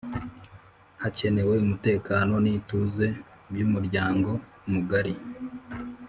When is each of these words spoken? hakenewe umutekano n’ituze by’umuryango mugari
hakenewe 1.01 1.53
umutekano 1.65 2.33
n’ituze 2.43 3.07
by’umuryango 3.51 4.29
mugari 4.71 5.13